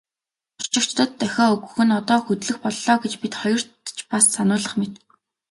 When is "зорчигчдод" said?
0.61-1.11